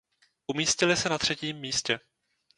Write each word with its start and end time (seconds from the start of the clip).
Umístily 0.47 0.97
se 0.97 1.09
na 1.09 1.17
třetím 1.17 1.57
místě. 1.59 1.99